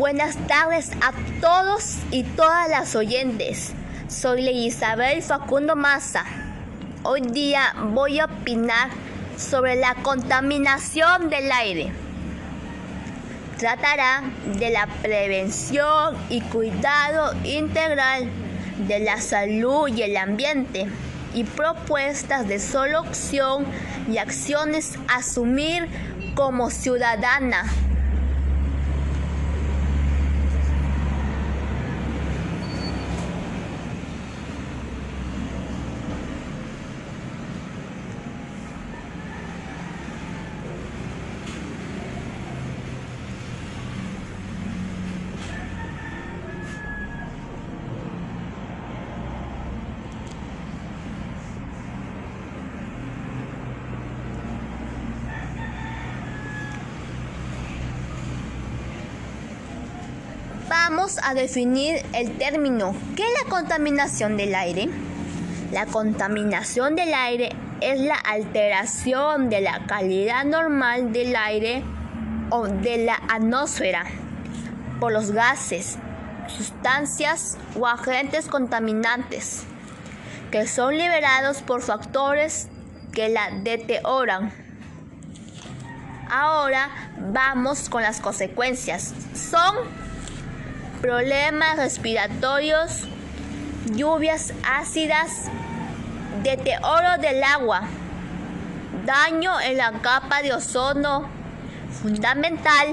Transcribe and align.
Buenas 0.00 0.34
tardes 0.46 0.92
a 1.02 1.12
todos 1.42 1.98
y 2.10 2.22
todas 2.22 2.70
las 2.70 2.96
oyentes. 2.96 3.74
Soy 4.08 4.48
Isabel 4.48 5.20
Facundo 5.20 5.76
Maza. 5.76 6.24
Hoy 7.02 7.20
día 7.20 7.74
voy 7.92 8.18
a 8.18 8.24
opinar 8.24 8.88
sobre 9.36 9.76
la 9.76 9.96
contaminación 9.96 11.28
del 11.28 11.52
aire. 11.52 11.92
Tratará 13.58 14.22
de 14.58 14.70
la 14.70 14.86
prevención 15.02 16.16
y 16.30 16.40
cuidado 16.40 17.34
integral 17.44 18.26
de 18.88 19.00
la 19.00 19.20
salud 19.20 19.88
y 19.88 20.00
el 20.00 20.16
ambiente 20.16 20.86
y 21.34 21.44
propuestas 21.44 22.48
de 22.48 22.58
solución 22.58 23.66
y 24.10 24.16
acciones 24.16 24.98
a 25.08 25.16
asumir 25.16 25.90
como 26.34 26.70
ciudadana. 26.70 27.70
Vamos 60.70 61.18
a 61.24 61.34
definir 61.34 62.00
el 62.12 62.38
término. 62.38 62.94
¿Qué 63.16 63.24
es 63.24 63.42
la 63.42 63.50
contaminación 63.50 64.36
del 64.36 64.54
aire? 64.54 64.88
La 65.72 65.86
contaminación 65.86 66.94
del 66.94 67.12
aire 67.12 67.50
es 67.80 67.98
la 67.98 68.14
alteración 68.14 69.50
de 69.50 69.62
la 69.62 69.84
calidad 69.88 70.44
normal 70.44 71.12
del 71.12 71.34
aire 71.34 71.82
o 72.50 72.68
de 72.68 72.98
la 72.98 73.16
atmósfera 73.16 74.04
por 75.00 75.10
los 75.10 75.32
gases, 75.32 75.98
sustancias 76.46 77.58
o 77.76 77.88
agentes 77.88 78.46
contaminantes 78.46 79.64
que 80.52 80.68
son 80.68 80.96
liberados 80.96 81.62
por 81.62 81.82
factores 81.82 82.68
que 83.12 83.28
la 83.28 83.50
deterioran. 83.64 84.52
Ahora 86.30 86.90
vamos 87.18 87.88
con 87.88 88.02
las 88.02 88.20
consecuencias. 88.20 89.12
Son 89.34 89.74
problemas 91.00 91.76
respiratorios, 91.78 93.08
lluvias 93.94 94.52
ácidas, 94.64 95.50
deterioro 96.42 97.18
del 97.20 97.42
agua, 97.42 97.82
daño 99.06 99.60
en 99.60 99.78
la 99.78 99.92
capa 100.02 100.42
de 100.42 100.52
ozono, 100.52 101.26
fundamental 102.02 102.88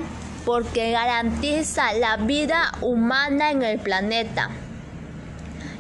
porque 0.45 0.91
garantiza 0.91 1.94
la 1.94 2.18
vida 2.18 2.72
humana 2.81 3.51
en 3.51 3.62
el 3.62 3.79
planeta, 3.79 4.50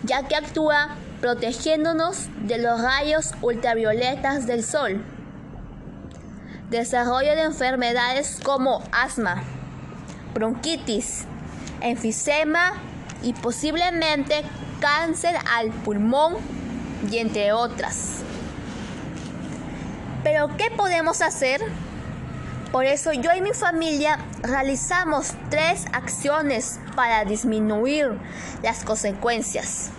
ya 0.03 0.23
que 0.27 0.35
actúa 0.35 0.89
protegiéndonos 1.21 2.27
de 2.41 2.57
los 2.57 2.81
rayos 2.81 3.33
ultravioletas 3.41 4.45
del 4.45 4.63
sol. 4.63 5.01
Desarrollo 6.69 7.31
de 7.31 7.43
enfermedades 7.43 8.39
como 8.43 8.83
asma, 8.91 9.41
bronquitis, 10.33 11.25
enfisema 11.81 12.73
y 13.23 13.33
posiblemente 13.33 14.43
cáncer 14.79 15.35
al 15.55 15.71
pulmón 15.71 16.35
y 17.09 17.17
entre 17.17 17.51
otras. 17.51 18.17
Pero 20.23 20.49
¿qué 20.57 20.69
podemos 20.71 21.21
hacer? 21.21 21.61
Por 22.71 22.85
eso 22.85 23.13
yo 23.13 23.31
y 23.33 23.41
mi 23.41 23.53
familia 23.53 24.19
realizamos 24.41 25.33
tres 25.49 25.85
acciones 25.93 26.79
para 26.95 27.23
disminuir 27.23 28.11
las 28.61 28.83
consecuencias. 28.83 29.89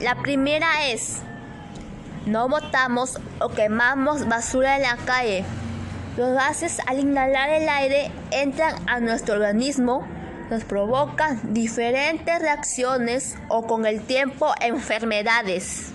La 0.00 0.14
primera 0.16 0.86
es, 0.86 1.18
no 2.24 2.48
botamos 2.48 3.18
o 3.40 3.50
quemamos 3.50 4.26
basura 4.26 4.76
en 4.76 4.82
la 4.82 4.96
calle. 4.96 5.44
Los 6.16 6.32
gases 6.32 6.78
al 6.86 6.98
inhalar 6.98 7.50
el 7.50 7.68
aire 7.68 8.10
entran 8.30 8.74
a 8.88 9.00
nuestro 9.00 9.34
organismo 9.34 10.06
nos 10.52 10.64
provoca 10.64 11.38
diferentes 11.44 12.38
reacciones 12.38 13.38
o 13.48 13.66
con 13.66 13.86
el 13.86 14.02
tiempo 14.02 14.52
enfermedades. 14.60 15.92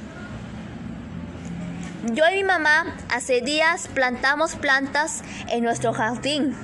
Yo 2.12 2.24
y 2.28 2.38
mi 2.38 2.44
mamá 2.44 2.96
hace 3.10 3.42
días 3.42 3.88
plantamos 3.88 4.56
plantas 4.56 5.22
en 5.50 5.64
nuestro 5.64 5.94
jardín. 5.94 6.56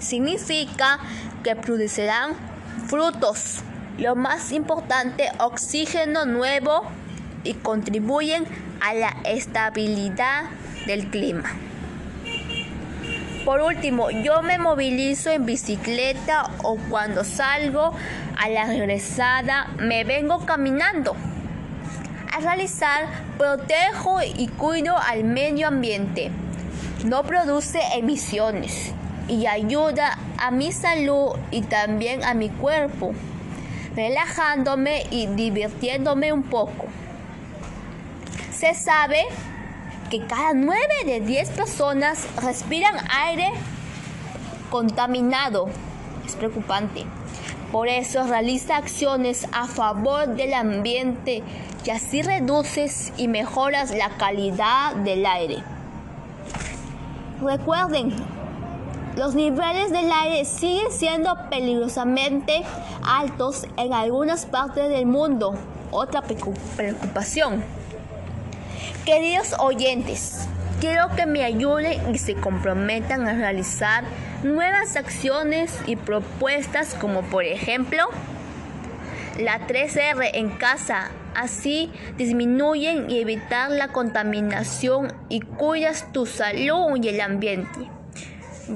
Significa 0.00 0.98
que 1.44 1.54
producirán 1.54 2.32
frutos. 2.88 3.60
Lo 3.98 4.16
más 4.16 4.50
importante, 4.50 5.30
oxígeno 5.38 6.24
nuevo 6.24 6.82
y 7.44 7.54
contribuyen 7.54 8.46
a 8.80 8.94
la 8.94 9.16
estabilidad 9.24 10.46
del 10.86 11.08
clima. 11.08 11.52
Por 13.46 13.60
último, 13.60 14.10
yo 14.10 14.42
me 14.42 14.58
movilizo 14.58 15.30
en 15.30 15.46
bicicleta 15.46 16.50
o 16.64 16.76
cuando 16.90 17.22
salgo 17.22 17.92
a 18.36 18.48
la 18.48 18.64
regresada 18.64 19.68
me 19.78 20.02
vengo 20.02 20.44
caminando. 20.44 21.14
Al 22.34 22.42
realizar, 22.42 23.06
protejo 23.38 24.18
y 24.20 24.48
cuido 24.48 24.98
al 24.98 25.22
medio 25.22 25.68
ambiente. 25.68 26.32
No 27.04 27.22
produce 27.22 27.78
emisiones 27.94 28.92
y 29.28 29.46
ayuda 29.46 30.18
a 30.38 30.50
mi 30.50 30.72
salud 30.72 31.36
y 31.52 31.62
también 31.62 32.24
a 32.24 32.34
mi 32.34 32.48
cuerpo, 32.48 33.12
relajándome 33.94 35.04
y 35.12 35.28
divirtiéndome 35.28 36.32
un 36.32 36.42
poco. 36.42 36.86
Se 38.50 38.74
sabe 38.74 39.24
que 40.10 40.26
cada 40.26 40.54
9 40.54 40.78
de 41.04 41.20
10 41.20 41.50
personas 41.50 42.26
respiran 42.42 42.94
aire 43.10 43.50
contaminado. 44.70 45.68
Es 46.24 46.36
preocupante. 46.36 47.04
Por 47.72 47.88
eso 47.88 48.24
realiza 48.24 48.76
acciones 48.76 49.48
a 49.52 49.66
favor 49.66 50.28
del 50.28 50.54
ambiente 50.54 51.42
y 51.84 51.90
así 51.90 52.22
reduces 52.22 53.12
y 53.16 53.28
mejoras 53.28 53.90
la 53.94 54.10
calidad 54.16 54.94
del 54.96 55.26
aire. 55.26 55.62
Recuerden, 57.42 58.14
los 59.16 59.34
niveles 59.34 59.90
del 59.90 60.10
aire 60.10 60.44
siguen 60.44 60.90
siendo 60.90 61.36
peligrosamente 61.50 62.62
altos 63.04 63.66
en 63.76 63.92
algunas 63.92 64.46
partes 64.46 64.88
del 64.88 65.06
mundo. 65.06 65.54
Otra 65.90 66.22
preocupación. 66.22 67.64
Queridos 69.06 69.54
oyentes, 69.60 70.48
quiero 70.80 71.14
que 71.14 71.26
me 71.26 71.44
ayuden 71.44 72.12
y 72.12 72.18
se 72.18 72.34
comprometan 72.34 73.28
a 73.28 73.34
realizar 73.34 74.02
nuevas 74.42 74.96
acciones 74.96 75.78
y 75.86 75.94
propuestas 75.94 76.96
como 76.96 77.22
por 77.22 77.44
ejemplo 77.44 78.02
la 79.38 79.64
3R 79.68 80.30
en 80.34 80.50
casa. 80.50 81.12
Así 81.36 81.92
disminuyen 82.16 83.08
y 83.08 83.20
evitar 83.20 83.70
la 83.70 83.92
contaminación 83.92 85.12
y 85.28 85.40
cuidas 85.40 86.12
tu 86.12 86.26
salud 86.26 86.96
y 87.00 87.08
el 87.08 87.20
ambiente. 87.20 87.88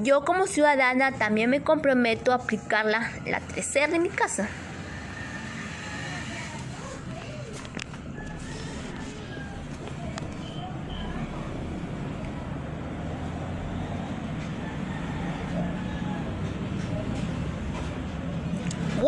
Yo 0.05 0.25
como 0.25 0.47
ciudadana 0.47 1.11
también 1.11 1.51
me 1.51 1.63
comprometo 1.63 2.31
a 2.31 2.37
aplicar 2.37 2.87
la, 2.87 3.11
la 3.27 3.41
3R 3.41 3.95
en 3.95 4.03
mi 4.05 4.11
casa. 4.11 4.49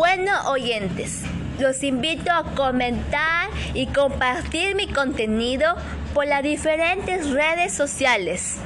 Bueno, 0.05 0.33
oyentes, 0.49 1.21
los 1.59 1.81
invito 1.81 2.29
a 2.29 2.43
comentar 2.55 3.49
y 3.73 3.87
compartir 3.87 4.75
mi 4.75 4.85
contenido 4.89 5.77
por 6.13 6.27
las 6.27 6.43
diferentes 6.43 7.31
redes 7.31 7.71
sociales. 7.71 8.57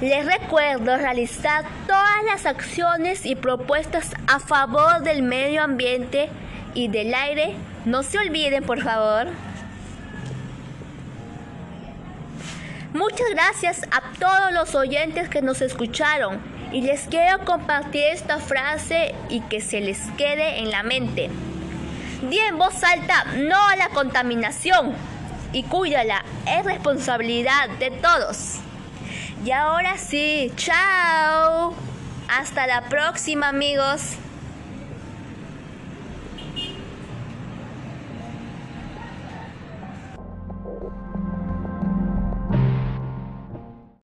Les 0.00 0.24
recuerdo 0.24 0.96
realizar 0.96 1.64
todas 1.88 2.24
las 2.24 2.46
acciones 2.46 3.26
y 3.26 3.34
propuestas 3.34 4.12
a 4.28 4.38
favor 4.38 5.02
del 5.02 5.22
medio 5.22 5.60
ambiente 5.60 6.28
y 6.72 6.86
del 6.86 7.14
aire. 7.14 7.56
No 7.84 8.04
se 8.04 8.18
olviden, 8.18 8.62
por 8.62 8.80
favor. 8.80 9.26
Muchas 12.92 13.28
gracias 13.30 13.82
a 13.90 14.02
todos 14.20 14.52
los 14.52 14.76
oyentes 14.76 15.28
que 15.28 15.42
nos 15.42 15.60
escucharon 15.62 16.57
Y 16.72 16.82
les 16.82 17.02
quiero 17.02 17.44
compartir 17.44 18.04
esta 18.04 18.38
frase 18.38 19.14
y 19.28 19.40
que 19.40 19.60
se 19.60 19.80
les 19.80 20.00
quede 20.18 20.58
en 20.58 20.70
la 20.70 20.82
mente. 20.82 21.30
Di 22.28 22.38
en 22.38 22.58
voz 22.58 22.82
alta 22.84 23.24
no 23.36 23.56
a 23.68 23.76
la 23.76 23.88
contaminación 23.90 24.92
y 25.52 25.62
cuídala, 25.62 26.24
es 26.46 26.64
responsabilidad 26.64 27.68
de 27.78 27.90
todos. 27.90 28.56
Y 29.44 29.50
ahora 29.52 29.96
sí, 29.96 30.52
chao. 30.56 31.74
Hasta 32.28 32.66
la 32.66 32.82
próxima 32.88 33.48
amigos. 33.48 34.16